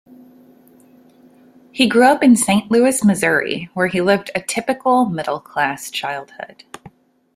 [1.71, 6.63] He grew up in Saint Louis, Missouri, where he lived a "typical middle-class childhood".